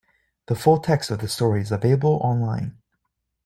The 0.47 0.55
full 0.55 0.79
text 0.79 1.11
of 1.11 1.19
this 1.19 1.31
story 1.35 1.61
is 1.61 1.71
available 1.71 2.17
on-line. 2.21 2.75